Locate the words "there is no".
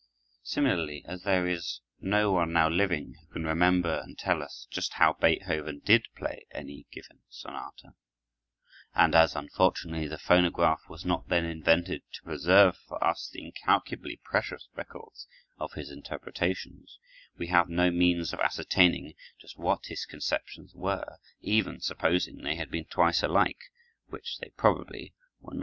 1.21-2.31